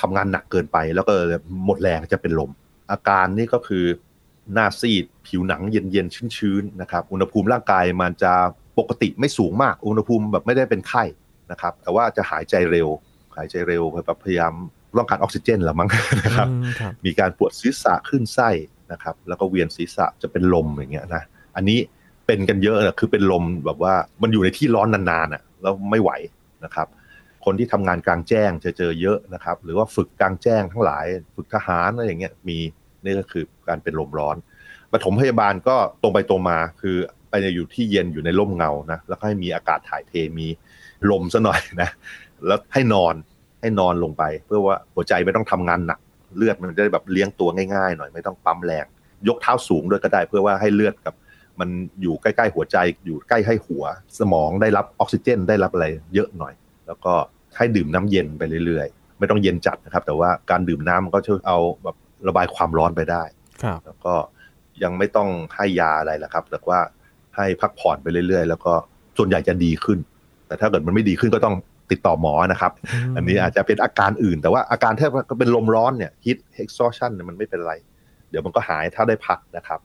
[0.00, 1.12] ทำงานหนักเกินไปแล้วก็
[1.64, 2.50] หมดแรงจะเป็นลม
[2.90, 3.84] อาการนี่ก็คือ
[4.54, 8.32] หน้าซีดผิวหนังเย็นๆชื้นๆนะครับ อุณหภูมิร่างกายมันจะ
[8.78, 11.04] ปกติไม่สูงมาก อุณหภูมิแบบไม่ได้เป็นไข้
[11.50, 12.88] นะครับ แต่ว่าจะหายใจเร็ว
[13.36, 14.52] หายใจเร็วแบบพยายาม
[14.98, 15.88] ต้องการออกซิเจนละมั้ง
[16.24, 18.50] นะครับอืมครับ มีการปวดศีรษะขึ้นไส้
[18.92, 21.22] นะครับ แล้วก็เวียนศีรษะจะเป็นลมอย่างเงี้ยนะ
[21.56, 21.78] อันนี้
[22.26, 26.10] เป็นกันเยอะนะคือเป็นลมแบบว่ามันอยู่ในที่ร้อนนานๆอะแล้วไม่ไหว
[26.64, 26.86] นะครับ
[27.44, 32.58] คนที่ทำงานกลางแจ้งจะเจอเยอะนะครับ หรือว่าฝึกกลางแจ้งทั้งหลาย ฝึกทหารอะไรอย่างเงี้ยมี
[33.04, 34.36] นี่ก็คือการเป็นลมร้อน
[34.92, 36.96] ปฐมพยาบาลก็ตรงไปตรงมา คือ
[37.30, 40.46] ไปอยู่ที่เย็นอยู่ในร่มเงานะแล้วก็ให้มีอากาศถ่ายเทมี
[41.10, 41.90] ลมซะหน่อยนะ
[42.46, 43.14] แล้วให้นอน
[43.60, 46.00] ให้นอนลงไป เพื่อว่าหัวใจไม่ต้องทำงานหนัก
[46.36, 48.86] เลือดมันจะได้แบบเลี้ยงตัวง่ายๆหน่อยไม่ต้องปั๊มแรง
[49.28, 51.14] ยกเท้าสูงด้วยก็ได้เพื่อว่าให้เลือดกับ
[51.60, 51.68] มัน
[52.02, 53.84] อยู่ใกล้ๆหัวใจอยู่ใกล้ให้หัว
[54.18, 56.54] สมองได้รับออกซิเจนได้รับอะไรเยอะหน่อย
[56.86, 57.12] แล้วก็
[57.56, 61.96] ให้ดื่มน้ำเย็นไปเรื่อยๆ ไม่ต้องเย็นจัดนะครับ แต่ว่าการดื่มน้ำมันก็ช่วยเอาแบบ
[62.28, 63.22] ระบายความร้อนไปได้
[63.62, 64.14] ครับแล้วก็
[64.82, 66.80] ยังไม่ต้องให้ยาอะไรละครับ แต่ว่า
[67.36, 68.72] ให้พักผ่อนไปเรื่อยๆ แล้วก็
[69.18, 69.98] ส่วนใหญ่จะดีขึ้น
[70.46, 71.56] แต่ถ้าเกิดมันไม่ดีขึ้นก็ต้อง
[71.90, 72.72] ติดต่อหมอนะครับ
[73.16, 77.74] อันนี้อาจจะเป็นอาการอื่น แต่ว่าอาการถ้าก็เป็นลมร้อนเนี่ย heat exhaustion เนี่ยมันไม่เป็นไร
[78.30, 79.80] เดี๋ยวมันก็หายถ้าได้พักนะครับ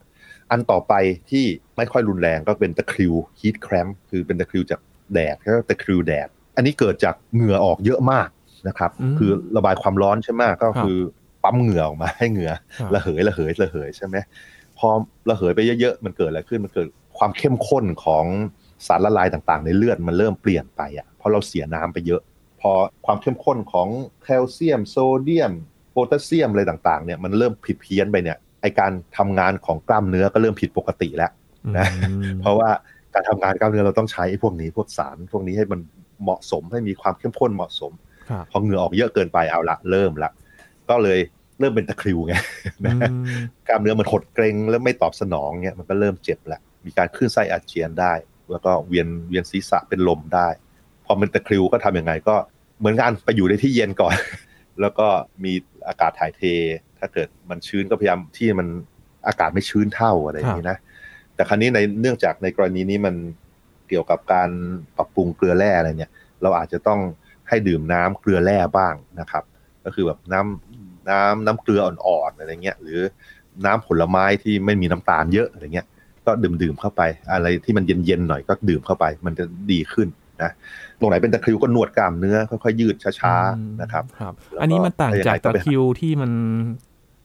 [0.52, 0.94] อันต่อไป
[1.32, 1.46] ที่
[1.78, 4.80] ไม่ค่อยรุนแรงก็เป็นตะคริว heat cramp คือเป็นตะคริวจาก
[5.14, 8.30] แดดก็ตะคริวแดด อันนี้เกิดจากเหงื่อออกเยอะมาก
[8.68, 11.00] นะครับอืมคือระบายความร้อนใช่ไหมก็ครับคือ
[11.46, 14.16] ปั๊มเหงื่อออกมาให้เหงื่อครับระเหยระเหยระเหยใช่ไหม
[14.78, 14.88] พอ
[15.30, 18.26] ระเหยไปเยอะๆมันเกิดอะไรขึ้นมันเกิดความเข้มข้นของ
[18.88, 22.22] สารละลายต่างๆ ในเลือดมันเริ่มเปลี่ยนไปอะเพราะเราเสียน้ำไปเยอะ
[22.62, 22.72] พอ
[23.06, 23.88] ความเข้มข้นของ
[24.24, 25.54] แคลเซียม โซเดียม
[25.92, 31.32] โพแทสเซียมอะไรต่างๆเนี่ยมันเริ่มผิดเพี้ยนไปเนี่ยไอการทำงานของกล้ามเนื้อก็เริ่มผิดปกติแล้ว
[31.78, 32.70] นะอืมเพราะว่า
[33.14, 35.80] การทำงานกล้ามเนื้อเราต้องใช้ไอ้พวกนี้พวกสารพวกนี้ให้มัน
[36.24, 37.92] เหมาะสมให้มีความเข้มข้นเหมาะสม
[38.30, 40.30] ครับพอเหงื่อออกเยอะเกินไปเอาละเริ่มละ
[40.90, 41.20] ก็เลย
[41.60, 42.36] เริ่มเป็นตะคริวไง
[42.86, 43.24] นะอืม
[43.68, 48.14] กล้ามเนื้อมันหดเกร็งแล้วไม่ตอบสนองเนี่ยมันก็เริ่มเจ็บแล้วมีการคลื่นไส้อาเจียนได้
[48.52, 50.48] แล้วก็เวียนเวียนศีรษะเป็นลมได้
[51.06, 52.36] พอเป็นตะคริวก็ทำยังไงก็
[52.80, 54.16] เหมือนกันไปอยู่ในที่เย็นก่อน
[54.82, 55.08] แล้วก็
[55.44, 55.54] มี
[55.88, 56.42] อากาศถ่ายเท
[57.00, 58.68] ถ้าเกิดมันชื้นก็พยายามที่มัน
[59.28, 60.78] อากาศไม่ชื้นเท่าอะไรอย่างนี้นะ
[61.36, 63.16] แต่ครั้นี้ในเนื่องจากในกรณีนี้มัน
[63.88, 64.50] เกี่ยวกับการ
[64.98, 67.00] ปรับปรุงเกลือแร่อะไรเนี่ย เราอาจจะต้อง
[67.50, 69.44] ให้ดื่มน้ำเกลือแร่บ้างนะครับ
[69.86, 73.00] ก็คือแบบน้ำน้ำน้ำเกลืออ่อนๆอะไรเงี้ยหรือ
[73.66, 75.88] น้ำผลไม้ที่ไม่มีน้ำตาลเยอะอะไรเงี้ย
[76.26, 80.08] ก็ดื่มดื่มๆเข้าไป อะไรที่มันเย็นๆหน่อยก็ดื่มเข้าไป มันจะดีขึ้น
[80.44, 80.52] นะ
[81.00, 86.32] ตรงไหนเป็นตะคริวก็นวดกล้ามเนื้อค่อยๆยืดช้าอืมๆนะครับครับแล้วก็อันนี้มันต่างจากถ้ายังไงก็ตะไปคริวที่มัน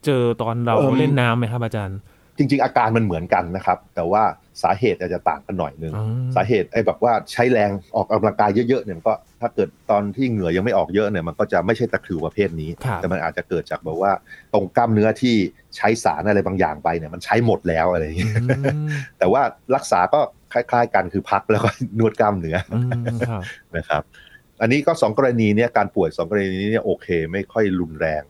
[0.05, 1.99] เจอตอนเราเอิ่มเล่นน้ำไหมครับอาจารย์
[2.37, 4.23] จริง ๆ อาการมันเหมือนกันนะครับ แต่ว่า
[4.63, 6.05] สาเหตุอาจจะต่างกันหน่อยนึงอ๋อ
[6.37, 14.13] สาเหตุไอ้แบบว่าใช้แรงออกกำลังกายเยอะๆเนี่ยมันก็ ถ้าเกิดตอนที่เหงื่อยังไม่ออกเยอะเนี่ยมันก็จะไม่ใช่ตะคริวประเภทนี้ครับแต่มันอาจจะเกิดจากแบบว่า
[14.53, 15.37] ตรงกล้ามเนื้อที่
[15.77, 18.87] ใช้สารอะไรบางอย่างไปเนี่ยมันใช้หมดแล้วอะไรอย่างเงี้ยอืม
[19.19, 19.43] แต่ว่า
[19.75, 20.21] รักษาก็
[20.53, 22.79] คล้าย ๆ กันคือพักแล้วก็นวดกล้ามเนื้ออื
[23.15, 23.43] มครับ
[23.77, 24.03] นะครับ
[24.61, 28.23] อันนี้ก็สองกรณีเนี่ยการป่วยสองกรณีนี้เนี่ยโอเค ไม่ค่อยรุนแรง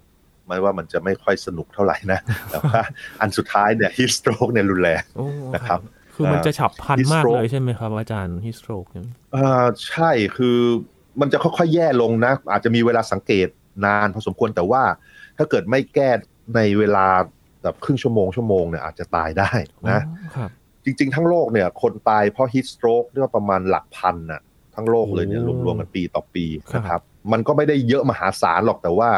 [0.47, 2.21] ไม่ว่ามันจะไม่ค่อยสนุกเท่าไหร่นะ
[2.51, 2.81] แต่ว่า
[3.21, 5.81] อันสุดท้ายเนี่ย heat stroke เนี่ยรุนแรงโอ้นะครับ
[6.15, 10.59] คือมันจะฉับพลันฮิสมากโตรกเลยใช่ไหมครับอาจารย์ heat stroke เนี่ยอ่าใช่คือ
[11.21, 13.49] มันจะค่อยๆแย่ลงนะ อาจจะมีเวลาสังเกต
[13.85, 14.83] นานพอสมควรแต่ว่า
[15.39, 16.11] ถ้าเกิดไม่แก้
[16.57, 17.07] ในเวลา
[17.63, 19.51] แบบครึ่งชั่วโมงชั่วโมงเนี่ยอาจจะตายได้
[19.91, 20.51] นะอ๋อครับ
[20.85, 24.41] จริง ๆ ทั้งโลกเนี่ย คนตายเพราะ heat stroke เนี่ยประมาณหลักพันน่ะ
[24.75, 27.01] ทั้งโลกเลยเนี่ยโอ้รวมๆกันปีต่อปีครับนะครับ
[27.33, 29.11] มันก็ไม่ได้เยอะมหาศาลหรอกแต่ว่า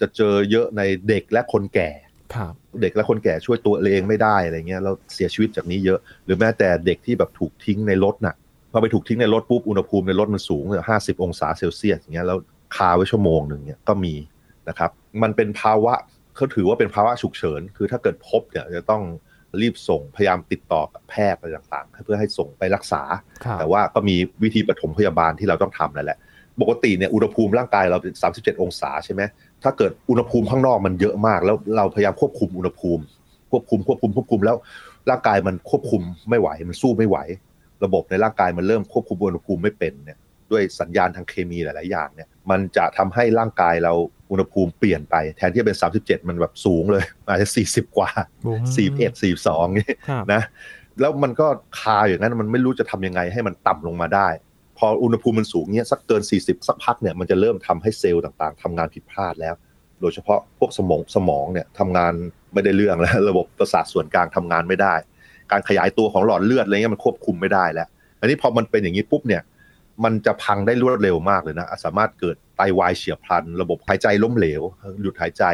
[0.00, 1.90] จะเจอเยอะในเด็กและคนแก่
[2.34, 8.34] ครับเด็กและคนแก่ช่วยตัวเองไม่ได้อะไรเงี้ยแล้วเสียชีวิตจากนี้เยอะ หรือแม้แต่เด็กที่แบบถูกทิ้งในรถน่ะ
[8.72, 12.38] พอไปถูกทิ้งในรถปุ๊บอุณหภูมิในรถมันสูงเลยห้าสิบองศาเซลเซียสอย่างเงี้ยแล้ว
[12.76, 14.14] คาไว้ชั่วโมงหนึ่งเนี่ยก็มี
[14.68, 14.90] นะครับ
[15.22, 15.94] มันเป็นภาวะ
[16.36, 19.02] เขาถือว่าเป็นภาวะฉุกเฉิน คือถ้าเกิดพบเนี่ยจะต้อง
[19.60, 23.02] รีบส่งพยายามติดต่อกับแพทย์อะไรต่างๆ เพื่อให้ส่งไปรักษา
[23.44, 26.18] ครับแต่ว่าก็มีวิธีปฐมพยาบาลที่เราต้องทำนั่นแหละ
[26.60, 29.22] ปกติเนี่ยอุณหภูมิร่างกายเราเป็น37 องศาใช่ไหม
[29.62, 33.02] ถ้าเกิดอุณหภูมิข้างนอกมันเยอะมาก แล้วเราพยายามควบคุมอุณหภูมิ
[33.50, 34.56] ควบคุมควบคุมควบคุมแล้ว
[35.10, 37.16] ร่างกายมันควบคุมไม่ไหวมันสู้ไม่ไหว
[37.84, 40.18] ระบบในร่างกายมันเริ่มควบคุมอุณหภูมิไม่เป็นเนี่ย
[40.50, 43.92] ด้วยสัญญาณทางเคมีหลาย ๆ อย่างเนี่ยมันจะทำให้ร่างกายเรา
[44.30, 48.10] อุณหภูมิเปลี่ยนไป แทนที่จะเป็น 37 มันแบบสูงเลย อาจจะ 40 กว่า
[48.42, 48.52] โอ้
[48.88, 50.42] 41 42นี่ครับนะ
[51.00, 51.46] แล้วมันก็
[51.80, 54.28] คาอย่างนั้นมันไม่รู้จะทำยังไงให้มันต่ำลงมาได้
[54.78, 59.54] พออุณหภูมิมันสูงเนี้ยสักเกิน 40 สักพักเนี่ยมันจะเริ่มทำให้เซลล์ต่างๆทำงานผิดพลาดแล้ว
[60.00, 62.12] โดยเฉพาะพวกสมองสมองเนี่ยทำงาน
[62.52, 64.94] ไม่ได้เรื่องแล้ว ระบบประสาทส่วนกลางทำงานไม่ได้
[65.52, 67.88] การขยายตัวของหลอดเลือดอะไรเงี้ยมันควบคุมไม่ได้แล้ว
[68.20, 69.42] อันนี้พอมันเป็นอย่างนี้ปุ๊บเนี่ย
[70.04, 74.62] มันจะพังได้รวดเร็วมากเลยนะ สามารถเกิดไตวายเฉียบพลัน ระบบหายใจล้มเหลว
[75.02, 75.44] หยุดหายใจ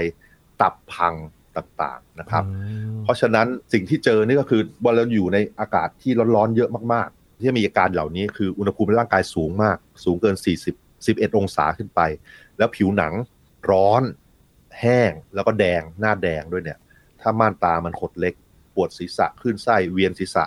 [0.60, 1.14] ตับพัง
[1.56, 2.50] ต่างๆนะครับอื
[2.92, 10.36] มเพราะฉะนั้นสิ่งที่เจอนี่ก็คือวันเราอยู่ในอากาศที่ร้อนๆเยอะมากๆ ที่มีอาการเหล่านี้คืออุณหภูมิในร่างกายสูงมาก สูงเกิน
[10.72, 12.00] 40 11 องศาขึ้นไป
[12.58, 13.12] แล้วผิวหนัง
[13.70, 14.02] ร้อน
[14.80, 16.78] แห้งแล้วก็แดงหน้าแดงด้วยเนี่ย
[17.20, 18.34] ถ้าม่านตามันหดเล็ก
[18.76, 20.44] ปวดศีรษะขึ้นไส้เวียนศีรษะ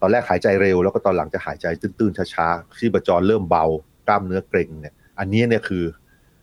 [0.00, 3.64] ตอนแรกหายใจเร็ว แล้วก็ตอนหลังจะหายใจตื้นๆช้าๆชีพจรเริ่มเบา
[4.06, 5.84] กล้ามเนื้อเกร็งเนี่ย อันนี้เนี่ยคือ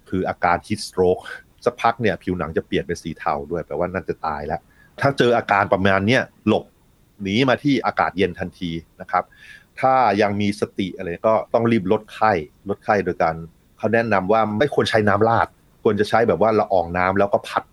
[0.09, 1.19] คืออาการฮิสโตรก
[1.65, 4.61] สักพักเนี่ยผิวหนังจะเปลี่ยนเป็นสีเทาด้วยแปลว่านั่นจะตายแล้ว
[5.01, 6.65] ถ้าเจออาการประมาณเนี้ยหลบ
[7.23, 9.23] หนีมาที่อากาศเย็นทันทีนะครับ
[9.79, 12.31] ถ้ายังมีสติอะไรก็ต้องรีบลดไข้
[12.69, 13.35] ลดไข้โดยการ
[13.77, 15.47] เขาแนะนำว่าไม่ควรใช้น้ำราด
[15.83, 17.63] ควรจะใช้แบบว่าละอองน้ำแล้วก็พัด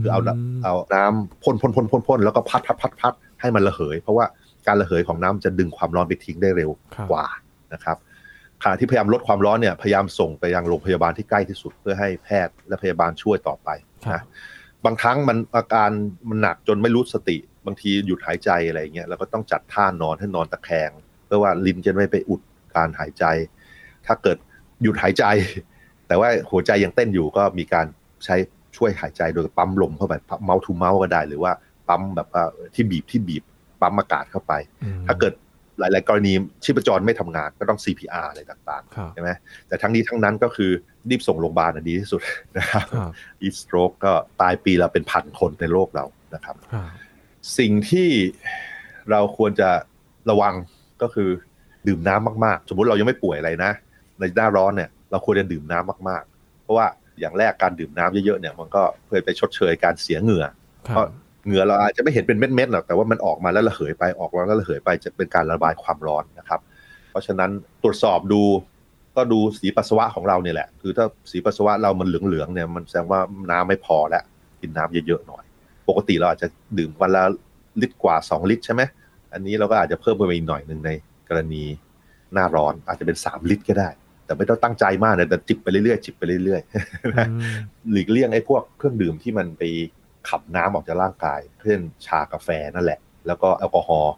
[0.00, 4.26] คือเอาละเอาน้ำพ่นพ่นพ่นพ่นพ่นแล้วก็พัดพัดพัดพัดให้มันระเหย เพราะว่า
[4.66, 7.26] การระเหยของน้ำจะดึงความร้อนไปทิ้งได้เร็วครับกว่า
[7.72, 7.96] นะครับ
[8.62, 13.68] ขณะที่พยายามลดความร้อนเนี่ยพยายามส่งไปยังโรงพยาบาลที่ใกล้ที่สุดเพื่อให้แพทย์และพยาบาลช่วยต่อไป
[14.06, 14.22] ครันะบ
[14.84, 15.90] บางครั้งมันอาการ
[16.28, 20.90] มันหนักจนไม่รู้สติ บางทีหยุดหายใจอะไรอย่างเงี้ยเราก็ต้องจัดท่านอนให้นอนตะแคง
[21.26, 22.40] เพื่อว่าลิ้นจะไม่ไปอุด
[22.76, 23.24] การหายใจ
[24.06, 24.38] ถ้าเกิด
[24.82, 25.24] หยุดหายใจ
[26.08, 27.86] แต่ว่าหัวใจยังเต้นอยู่ก็มีการ
[28.24, 28.36] ใช้
[28.76, 31.52] ช่วยหายใจโดยปั๊มลมเข้าไปเมาส์ทูเมาส์ก็ได้ หรือว่า
[31.88, 32.42] ปั๊มแบบว่า
[32.74, 33.42] ที่บีบที่บีบ
[33.80, 34.52] ปั๊มอากาศเข้าไป
[34.84, 35.34] อืมถ้าเกิด
[35.78, 36.32] หลาย ๆ กรณี
[36.64, 39.30] ชีพจรไม่ทำงานก็ต้อง CPR อะไรต่างครับๆใช่ไหม
[39.68, 40.70] แต่ทั้งนี้ทั้งนั้นก็คือ
[41.10, 42.20] รีบส่งโรงพยาบาลนะดีที่สุด
[42.58, 43.10] นะครับครับ
[43.42, 46.04] อีสโตรกก็ตายปีละเป็นพันคนในโลกเรา
[46.34, 46.86] นะครับครับ
[47.58, 48.08] สิ่งที่
[49.10, 49.70] เราควรจะ
[50.30, 50.54] ระวัง
[51.02, 51.28] ก็คือ
[51.86, 53.72] ดื่มน้ำมาก ๆ สมมุติเรายังไม่ป่วยอะไรนะ
[54.18, 56.86] ในหน้าร้อนเนี่ยเราควรจะดื่มน้ำมาก ๆ เพราะว่า
[57.20, 60.46] อย่างแรกการดื่มน้ำเยอะๆเนี่ยมันก็เพื่อไปชดเชยการเสียเหงื่อ
[60.88, 61.06] ครับเพราะ
[61.46, 66.60] เหงื่อเราอาจจะไม่เห็นเป็นเม็ดๆหรอกแต่ว่ามันออกมาแล้วระเหยไปออกมาแล้วระเหยไปจะเป็นการระบายความร้อนนะครับ
[67.10, 67.50] เพราะฉะนั้น
[67.82, 68.42] ตรวจสอบดู
[69.16, 73.20] ก็ดูสีปัสสาวะของเราเนี่ยแหละ คือถ้าสีปัสสาวะเรามันเหลืองๆเนี่ยมันแสดงว่า
[73.50, 74.22] น้ำไม่พอแล้ว
[74.60, 75.44] กินน้ำเยอะๆหน่อย
[75.88, 76.48] ปกติเราอาจจะ
[76.78, 77.22] ดื่มวันละ
[77.80, 78.82] ลิตรกว่า 2 ลิตรใช่ไหม
[79.32, 80.90] อันนี้เราก็อาจจะเพิ่มไปอีกหน่อยหนึ่งใน
[81.28, 81.64] กรณี
[82.32, 83.88] หน้าร้อนอาจจะเป็น 3 ลิตรก็ได้
[84.24, 87.54] แต่ไม่ต้องตั้งใจมากนะแต่จิบไปเรื่อยๆจิบไปเรื่อยๆอืม
[87.92, 89.62] หลีกเลี่ยงไอ้พวกเครื่องดื่มที่มันไป
[90.28, 94.14] ขับน้ำออกจากร่างกาย เช่นชากาแฟนั่นแหละ แล้วก็แอลกอฮอล์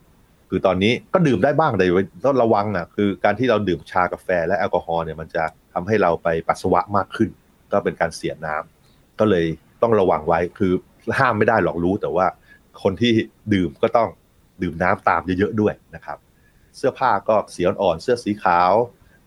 [0.48, 1.84] คือตอนนี้ก็ดื่มได้บ้างแต่
[2.26, 7.30] ต้องระวังอะคือการที่เราดื่มชากาแฟและแอลกอฮอล์เนี่ยมันจะทำให้เราไปปัสสาวะมากขึ้น
[7.72, 9.46] ก็เป็นการเสียน้ำก็เลย
[9.82, 10.72] ต้องระวังไว้คือ
[11.18, 12.26] ห้ามไม่ได้หรอกรู้แต่ว่า
[12.82, 13.12] คนที่
[13.54, 14.08] ดื่มก็ต้อง
[14.62, 16.18] ดื่มน้ำตามเยอะๆด้วยนะครับ
[16.76, 18.72] เสื้อผ้าก็สีอ่อนๆเสื้อสีขาว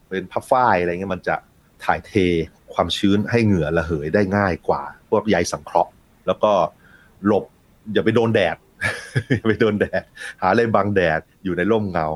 [0.09, 1.35] เป็นผ้าฝ้ายอะไรเงี้ยมันจะ
[1.85, 2.13] ถ่ายเท
[2.73, 5.91] ความชื้นให้เหงื่อระเหยได้ง่ายกว่า พวกใยสังเคราะห์
[6.27, 6.51] แล้วก็
[7.25, 7.43] หลบ
[7.93, 8.57] อย่าไปโดนแดด
[9.35, 10.03] อย่าไปโดนแดด
[10.41, 12.07] หาอะไรบังแดดอยู่ในร่มเงา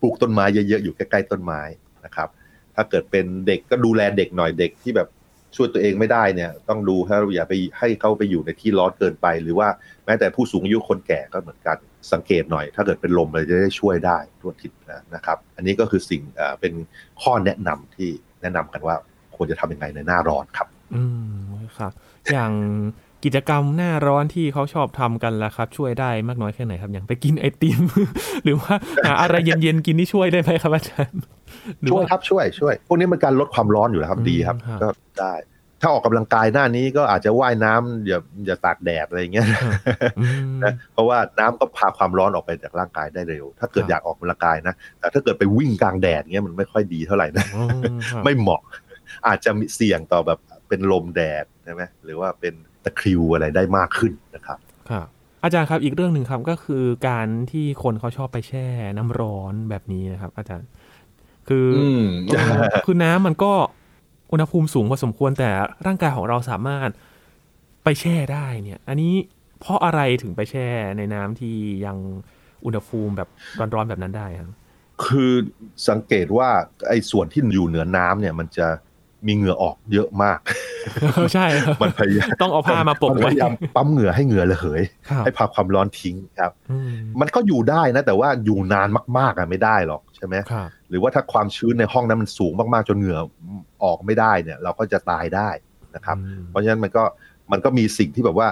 [0.00, 1.60] ปลูกต้นไม้เยอะๆอยู่ใกล้ๆต้นไม้
[2.04, 2.28] นะครับ
[2.74, 5.08] ถ้าเกิดเป็นเด็กก็ดูแลเด็กหน่อยเด็กที่แบบ
[5.56, 9.68] ช่วยตัวเองไม่ได้เนี่ยต้องดูถ้าอย่าไปให้เขาไปอยู่ในที่ร้อนเกินไป หรือว่า
[10.04, 11.76] แม้แต่ผู้สูงอายุคนแก่ก็เหมือนกัน
[12.12, 14.72] สังเกตหน่อย ถ้าเกิดเป็นลมเราจะได้ช่วยได้ทั่วทิศ
[15.14, 16.22] นะครับ อันนี้ก็คือสิ่ง
[16.60, 16.72] เป็น
[17.22, 18.10] ข้อแนะนำที่
[18.42, 18.96] แนะนำกันว่า
[19.36, 21.02] ควรจะทำยังไงในหน้าร้อนครับ อื
[21.48, 21.92] มครับ
[22.32, 22.52] อย่าง
[23.24, 27.80] กิจกรรมหน้าร้อนที่เขาชอบทำกันล่ะครับ ช่วยได้มากน้อยแค่ไหนครับ อย่างไปกินไอติม
[28.44, 31.20] หรือว่าหาอะไรเย็นๆกินที่ช่วยได้ไหมครับอาจารย์
[31.90, 34.88] ช่วยครับช่วยช่วยพวกนี้มันการลดความร้อนอยู่แล้วครับดีครับ ก็
[35.20, 35.34] ได้
[35.80, 39.46] ถ้าออกกำลังกายหน้านี้ก็อาจจะว่ายน้ำอย่าอย่าตากแดดอะไรเงี้ย
[40.64, 47.46] นะเพราะว่าน้ำก็พาความร้อนออกไปจากร่างกายได้เร็ว ถ้าเกิดอยากออกกำลังกายนะแต่ถ้าเกิดไปวิ่งกลางแดดเงี้ยมันไม่ค่อยดีเท่าไหร่นะ
[48.24, 48.62] ไม่เหมาะ
[49.26, 50.38] อาจจะมีเสี่ยงต่อแบบ
[50.68, 54.58] เป็นลมแดดใช่ไหมหรือว่าเป็นตะคริวอะไรได้มากขึ้นนะครับ
[54.90, 55.06] ครับ
[55.44, 60.68] อาจารย์ครับอีกเรื่องหนึ่งครับก็คือการที่คนเขาชอบไปแช่น้ำร้อนแบบนี้นะครับ อาจารย์
[61.48, 61.68] คือ
[62.86, 63.52] คือน้ำมันก็
[64.32, 65.50] อุณหภูมิสูงพอสมควรแต่
[65.86, 66.90] ร่างกายของเราสามารถ
[67.84, 69.14] ไปแช่ได้เนี่ย อันนี้
[69.60, 70.66] เพราะอะไรถึงไปแช่
[70.98, 71.96] ในน้ำที่ยัง
[72.64, 73.28] อุณหภูมิแบบ
[73.74, 74.48] ร้อนๆแบบนั้นได้ครับ
[75.04, 75.32] คือ
[75.88, 76.48] สังเกตว่า
[76.88, 78.66] ไอ้ส่วนที่อยู่เหนือน้ำเนี่ย มันจะ
[79.26, 80.38] มีเหงื่อออกเยอะมาก
[81.34, 81.46] ใช่
[81.82, 84.82] มันพยายามต้องเอาผ้ามาปกไว้พยายามปั๊มเหงื่อให้เหงื่อระเหย
[85.24, 86.52] ให้พาความร้อนทิ้งครับ
[87.20, 88.88] มันก็อยู่ได้นะ แต่ว่าอยู่นาน
[89.18, 90.34] มากๆอะไม่ได้หรอกใช่ไหม
[90.90, 93.18] หรือว่าถ้าความชื้นในห้องนั้นมันสูงมากๆจนเหงื่อ
[93.82, 95.50] ออกไม่ได้เนี่ยเราก็จะตายได้
[95.94, 96.16] นะครับ
[96.50, 97.04] เพราะฉะนั้นมันก็
[97.52, 98.48] มันก็มีสิ่งที่แบบว่า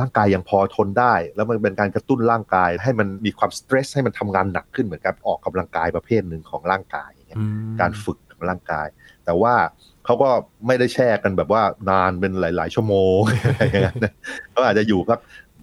[0.00, 7.10] ร่างกายยังพอทนได้ แล้วมันเป็นการกระตุ้นร่างกาย ให้มันมีความสเตรสให้มันทำงานหนักขึ้นเหมือนกับออกกำลังกายประเภทหนึ่งของร่างกาย
[7.80, 8.86] การฝึกของร่างกาย
[9.24, 9.54] แต่ว่า
[10.04, 10.28] เขาก็
[10.66, 13.94] ไม่ได้แช่กันแบบว่านานเป็นหลาย ๆ ชั่วโมงอะไรอย่างเงี้ย
[14.50, 15.20] เขาอาจจะอยู่พัก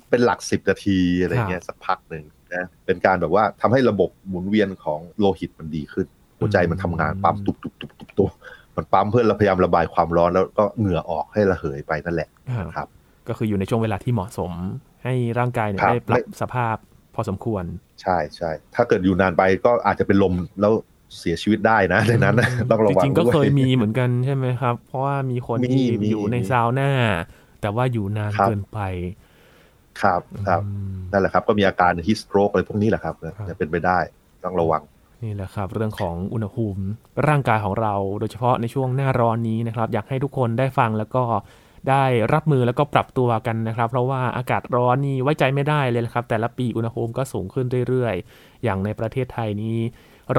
[0.10, 2.24] เป็นหลักสิบนาทีอะไรเงี้ยสักพักหนึ่ง
[2.56, 6.08] นะเป็นการแบบว่าทำให้ระบบหมุนเวียนของโลหิตมันดีขึ้น
[6.40, 8.32] หัวใจมันทำงานปั๊มตุบตุบตุบตุบตุบ
[8.78, 12.30] มันปั๊มเพื่อเราพยายามระบายความร้อนแล้วก็เหงื่อออกให้ระเหยไปนั่นแหละ
[12.76, 12.88] ครับ
[13.28, 14.52] ก็คืออยู่ในช่วงเวลาที่เหมาะสม
[15.04, 16.76] ให้ร่างกายเนี่ยได้ปรับสภาพ
[17.16, 17.64] พอสมควร
[18.02, 20.74] ใช่ใช่ถ้าเกิดอยู่นานไปก็อาจจะเป็นลมแล้ว
[21.20, 22.36] เสียชีวิตได้นะในนั้น
[22.72, 26.92] ต้องระวังจริงๆก็เคยมีเหมือนกันใช่ไหมครับ เพราะว่ามีคนที่อยู่ในซาวน่า
[27.62, 28.80] แต่ว่าอยู่นานเกินไป
[30.02, 30.62] ครับครับ
[31.12, 33.16] นั่นแหละครับ ก็มีอาการฮิสโตรกอะไรพวกนี้แหละครับ
[33.50, 34.00] จะเป็นไปได้
[34.44, 34.82] ต้องระวัง
[35.24, 36.84] นี่แหละครับ เรื่องของอุณหภูมิ
[37.28, 41.24] ร่างกายของเรา โดยเฉพาะในช่วงหน้าร้อนนี้นะครับ อยากให้ทุกคนได้ฟังแล้วก็
[41.90, 49.80] ได้รับมือแล้วก็ปรับตัวกันนะครับ เพราะว่าอากาศร้อนนี่ไว้ใจไม่ได้เลยครับ แต่ละปีอุณหภูมิก็สูงขึ้นเรื่อยๆอย่างในประเทศไทยนี้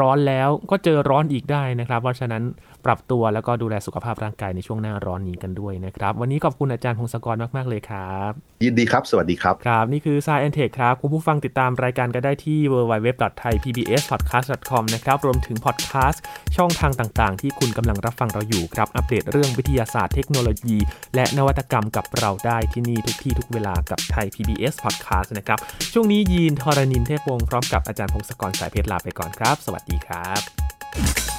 [0.00, 2.42] ร้อนแล้วก็เจอร้อนอีกได้นะครับ เพราะฉะนั้น
[2.86, 8.32] ปรับตัวแล้วก็ดูแลสุขภาพร่างกายในช่วงหน้าร้อนนี้กันด้วยนะครับ วันนี้ขอบคุณอาจารย์พงศกรมาก ๆ เลยครับ
[8.64, 16.22] ยินดีครับ สวัสดีครับ ครับ นี่คือ s ายแอนเทคครับ คุณผู้ฟังติดตามรายการก็ได้ที่ www.thaipbspodcast.com นะครับรวมถึงพอดแคสต์
[16.56, 20.76] ช่องทางต่าง ๆ ที่คุณกำลังรับฟังเราอยู่ครับอัปเดตเรื่องวิทยาศาสตร์เทคโนโลยี
[21.14, 25.58] และนวัตกรรมกับเราได้ที่นี่ทุกที่ทุกเวลากับไทย PBS Podcast นะครับ
[25.92, 31.37] ช่วงนี้ยีนทรณินเทพวงศ์พร้อมกับอาจารย์พงศกรสายเพชรลาไปก่อนครับ สวัสดีครับ